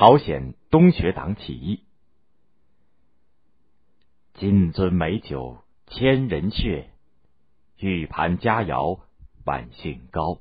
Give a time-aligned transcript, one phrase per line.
[0.00, 1.84] 朝鲜东学党起义。
[4.32, 6.88] 金樽美酒千人血，
[7.76, 9.00] 玉盘佳肴
[9.44, 10.38] 万姓高。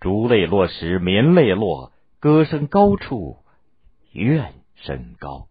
[0.00, 3.44] 烛泪落时棉泪落，歌声高处
[4.12, 5.48] 怨声高。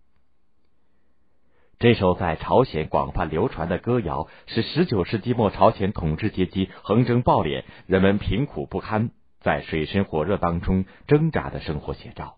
[1.78, 12.38] 这首在朝鲜广泛流传的歌谣，是十九世纪末朝鲜统治阶级横征暴敛、人们贫苦不堪、在水深火热当中挣扎的生活写照。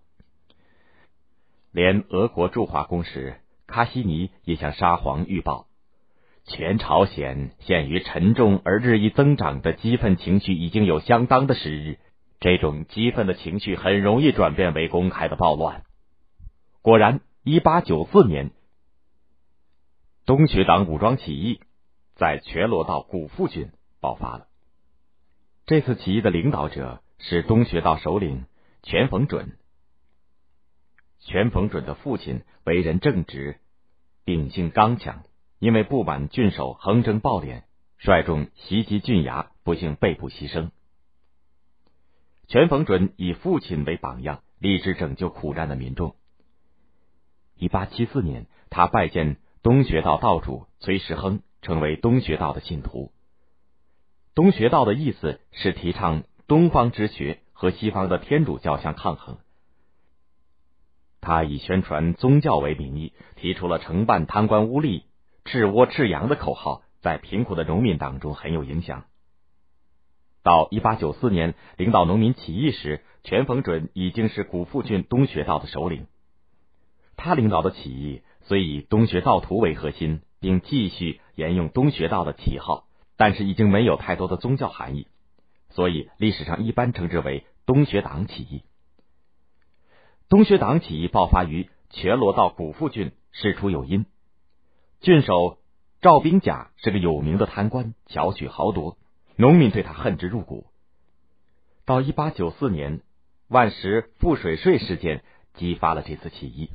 [1.80, 5.68] 连俄国驻华公使卡西尼也向沙皇预报，
[6.44, 12.00] 全朝鲜陷于沉重而日益增长的激愤情绪已经有相当的时日，
[12.42, 15.84] 这种激愤的情绪很容易转变为公开的暴乱。
[16.82, 18.52] 果然，一八九四年，
[20.26, 21.62] 东学党武装起义
[22.16, 23.72] 在全罗道古富郡
[24.02, 24.48] 爆发了。
[25.66, 28.44] 这次起义的领导者是东学道首领
[28.84, 29.56] 全逢准。
[31.20, 33.60] 全逢准的父亲为人正直，
[34.24, 35.24] 秉性刚强，
[35.60, 37.64] 因为不满郡守横征暴敛，
[37.98, 40.72] 率众袭击郡衙，不幸被捕牺牲。
[42.48, 46.16] 全逢准以父亲为榜样，立志拯救苦难的民众。
[47.56, 53.12] 一八七四年，他拜见东学道道主崔世亨，成为东学道的信徒。
[54.34, 59.38] 东学道的意思是提倡东方之学和西方的天主教相抗衡。
[61.22, 65.04] 他以宣传宗教为名义，提出了惩办贪官污吏、
[65.44, 69.06] 治倭治洋的口号，在贫苦的农民当中很有影响。
[70.42, 76.08] 到一八九四年，领导农民起义时，全逢准已经是古富郡东学道的首领。
[77.18, 82.86] 他领导的起义虽以东学道徒为核心，并继续沿用东学道的旗号，
[83.18, 85.08] 但是已经没有太多的宗教含义，
[85.70, 88.64] 所以历史上一般称之为东学党起义。
[90.30, 94.06] 东学党起义爆发于全罗道古富郡，事出有因。
[95.02, 95.58] 郡守
[96.02, 98.96] 赵兵甲是个有名的贪官，巧取豪夺，
[99.38, 100.68] 农民对他恨之入骨。
[101.84, 103.02] 到一八九四年，
[103.48, 105.24] 万石赋水税事件
[105.56, 106.70] 激发了这次起义。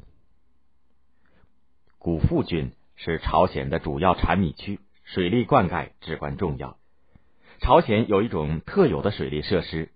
[1.98, 6.76] 古富郡是朝鲜的主要产米区，水利灌溉至关重要。
[7.60, 9.92] 朝鲜有一种特有的水利设施。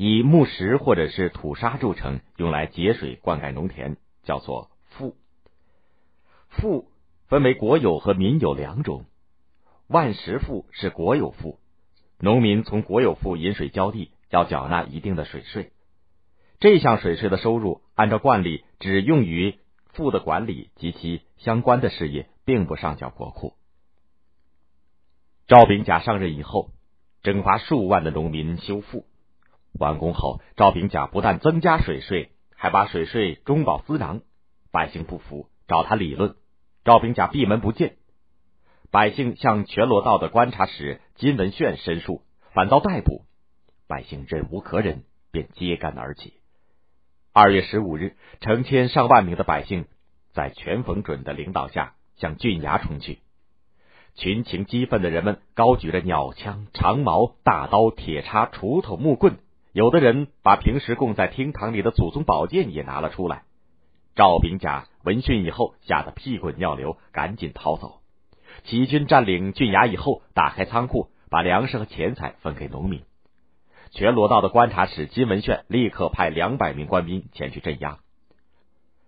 [0.00, 5.16] 以木石或者是土沙筑成，用来节水灌溉农田，叫做赋。
[6.50, 6.88] 赋
[7.26, 9.06] 分为国有和民有两种。
[9.88, 11.58] 万石赋是国有赋，
[12.20, 15.72] 农民从国有赋引水浇地，要缴纳一定的水税。
[16.60, 19.58] 这项水税的收入，按照惯例只用于
[19.88, 23.54] 赋的管理及其相关的事业，并不上缴国库。
[25.48, 26.70] 赵炳甲上任以后，
[27.24, 29.04] 征发数万的农民修赋。
[29.78, 34.20] 完工后，赵炳甲不但增加水税，还把水税中饱私囊。
[34.70, 36.36] 百姓不服，找他理论，
[36.84, 37.96] 赵炳甲闭门不见。
[38.90, 42.22] 百姓向全罗道的观察使金文炫申诉，
[42.52, 43.22] 反遭逮捕。
[43.86, 46.34] 百姓忍无可忍，便揭竿而起。
[47.32, 49.86] 二月十五日，成千上万名的百姓
[50.32, 53.20] 在全逢准的领导下向郡衙冲去。
[54.14, 59.38] 群情激愤的人们高举着鸟枪、长矛、大刀、铁叉、锄头、木棍。
[59.78, 63.44] 有的人把平时供在厅堂里的祖宗宝剑也拿了出来。
[64.16, 68.00] 赵炳甲闻讯以后，吓得屁滚尿流，赶紧逃走。
[68.64, 73.02] 齐军占领郡衙以后，打开仓库，把粮食和钱财分给农民。
[73.92, 77.98] 全罗道的观察使金文炫立刻派两百名官兵前去镇压。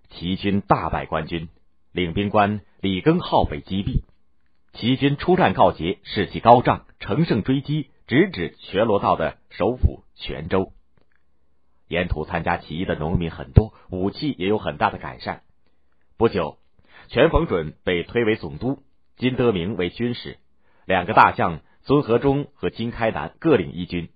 [0.08, 1.48] 齐军大败官军，
[1.90, 4.04] 领兵官李庚浩被击毙。
[4.74, 7.90] 齐军出战告捷，士气高涨，乘胜追击。
[8.10, 10.72] 直指全罗道的首府泉州，
[11.86, 15.44] 沿途参加起义的农民很多，武器也有很大的改善。
[16.18, 16.58] 不久，
[17.06, 18.82] 全逢准被推为总督，
[19.16, 20.38] 金德明为军师，
[20.86, 24.10] 两个大将孙和忠和金开南各领一军。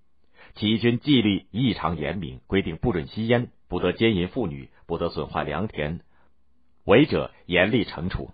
[0.56, 6.00] 起义军纪律异常严明，规定不准吸烟，不得奸淫妇女，不得损坏良田，
[6.84, 8.32] 违者严厉惩处。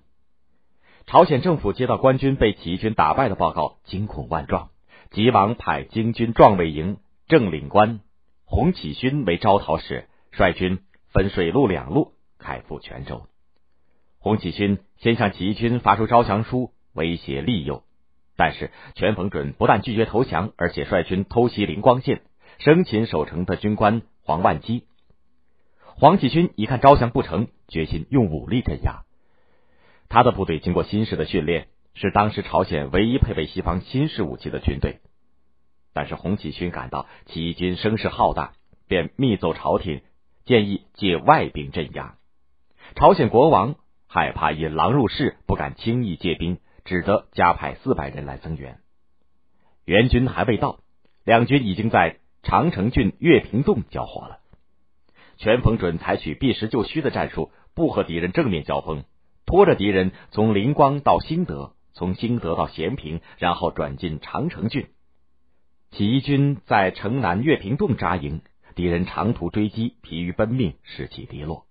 [1.05, 4.71] 朝鲜政府接到官军被起义军打败的报告，惊恐万状。
[5.11, 7.99] 急忙派京军壮卫营正领官
[8.45, 13.27] 洪启勋为招讨使，率军分水陆两路开赴泉州。
[14.21, 17.83] 洪启勋先向起义军发出招降书，威胁利诱，
[18.37, 22.23] 但是全逢准不但拒绝投降，而且率军偷袭灵光县，
[22.61, 24.85] 生擒守城的军官黄万基。
[25.97, 29.03] 黄启勋一看招降不成，决心用武力镇压。
[30.09, 31.67] 他的部队经过新式的训练。
[31.95, 35.01] 是当时朝鲜唯一配备西方新式武器的军队，
[35.93, 38.53] 但是洪启勋感到起义军声势浩大，
[38.89, 40.03] 便密奏朝廷，
[40.45, 42.17] 建议借外兵镇压。
[42.95, 43.77] 朝鲜国王
[44.07, 48.79] 害怕引狼入室，不敢轻易借兵，只得加派四百人来增援。
[49.85, 50.81] 援军还未到，
[51.25, 54.39] 两军已经在长城郡月平洞交火了。
[55.37, 59.05] 全逢准采取避实就虚的战术，不和敌人正面交锋，
[59.47, 64.89] 拖着敌人从灵光到新德，从兴德到咸平，然后转进长城郡。
[65.91, 68.43] 起义军在城南岳平洞扎营，
[68.75, 71.67] 敌人长途追击，疲于奔命，士气低落。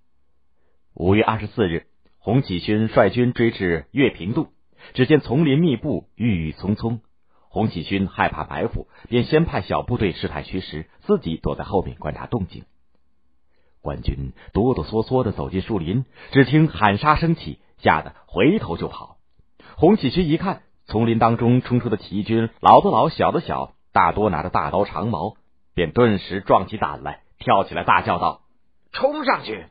[0.93, 1.87] 五月二十四日，
[2.17, 4.51] 洪启勋率军追至岳平洞，
[4.93, 6.99] 只见丛林密布，郁郁葱葱。
[7.47, 12.65] 洪启勋害怕埋伏，便先派小部队试探虚实，自己躲在后面观察动静。
[13.81, 19.18] 官军哆哆嗦嗦的走进树林，只听喊杀声起，吓得回头就跑。
[19.79, 23.75] 洪启勋一看，丛林当中冲出的起义军，老的老，小的小。
[23.93, 25.37] 大多拿着大刀长矛，
[25.73, 28.41] 便顿时壮起胆来，跳起来大叫道
[28.91, 29.67] ：“冲上去！”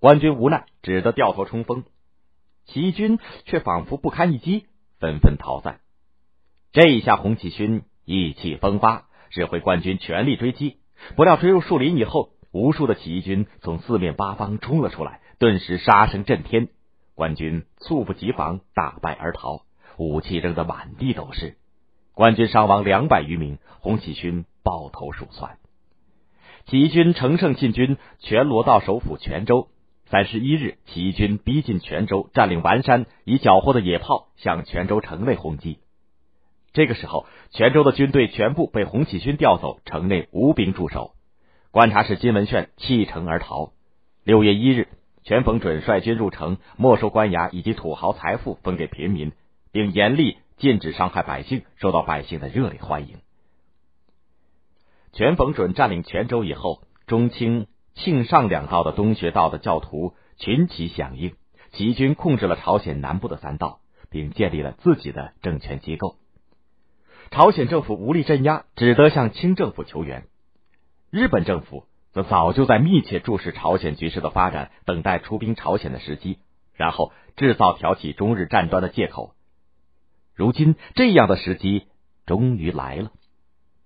[0.00, 1.84] 官军无奈，只得掉头冲锋。
[2.66, 4.66] 起义军却仿佛不堪一击，
[4.98, 5.78] 纷纷逃散。
[6.72, 10.78] 这一下，洪启勋意气风发，指挥官军全力追击。
[11.14, 16.70] 不料追入树林以后，无数的起义军从四面八方冲了出来，顿时杀声震天。
[17.20, 19.66] 官军猝不及防，大败而逃，
[19.98, 21.58] 武器扔得满地都是。
[22.14, 25.58] 官军伤亡两百余名，洪启勋抱头鼠窜。
[26.64, 29.68] 起义军乘胜进军，全罗道首府泉州。
[30.06, 35.78] 三十一日，起义军逼近泉州，占领完山，以缴获的野炮向泉州城内轰击。
[36.72, 41.12] 这个时候，泉州的军队全部被洪启勋调走，城内无兵驻守。
[41.70, 43.72] 观察使金文炫弃城而逃。
[44.24, 44.88] 六月一日，
[45.22, 49.32] 全逢准率军入城，没收官衙以及土豪财富，分给平民，
[49.72, 50.38] 并严厉。
[50.56, 53.16] 禁止伤害百姓，受到百姓的热烈欢迎。
[55.14, 61.32] 全逢准占领泉州以后，中清庆上两道的东学道的教徒群起响应，
[61.72, 63.80] 起义军控制了朝鲜南部的三道，
[64.10, 66.16] 并建立了自己的政权机构。
[67.30, 70.26] 朝鲜政府无力镇压，只得向清政府求援。
[71.10, 76.38] 日本政府则早就在密切注视朝鲜局势的发展，等待出兵朝鲜的时机，
[76.74, 79.34] 然后制造挑起中日战端的借口。
[80.34, 81.86] 如今这样的时机
[82.26, 83.10] 终于来了。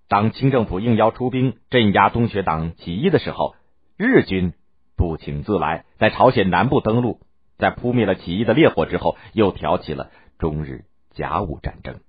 [0.09, 3.57] 当清政府应邀出兵镇压东学党起义的时候，
[3.97, 4.53] 日军
[4.97, 7.21] 不请自来，在朝鲜南部登陆，
[7.59, 12.01] 在扑灭了起义的烈火之后，又挑起了中日甲午战争。